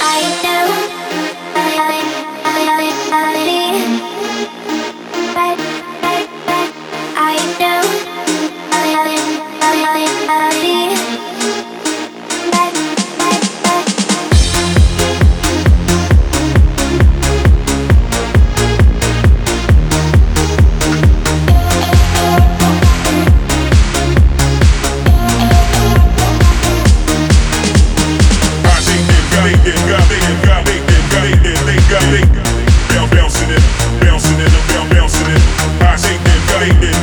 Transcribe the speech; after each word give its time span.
I 0.00 0.42
know 0.42 0.87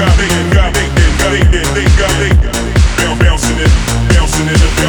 got 0.00 0.18
it, 0.18 0.54
got 0.54 0.76
it, 0.76 0.88
got 1.18 1.34
it, 1.34 1.44
got 1.98 2.20
it, 2.24 2.40
got 2.40 2.56
it, 2.56 3.18
bouncing 3.20 3.58
it, 3.58 3.70
bouncing 4.14 4.48
it. 4.48 4.79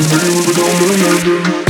Real 0.00 0.36
with 0.46 1.64
a 1.64 1.67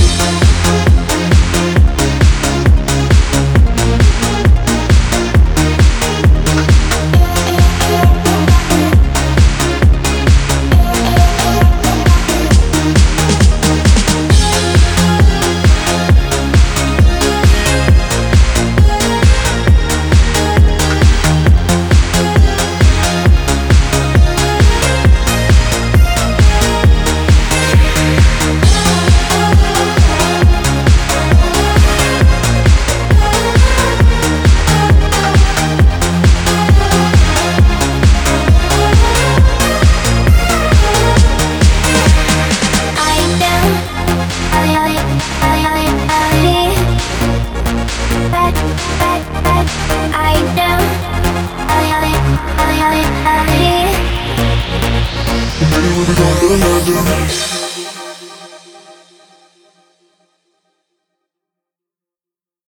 we 55.89 55.99
were 55.99 56.05
gonna 56.05 56.41
the 56.41 56.93
them 56.93 57.68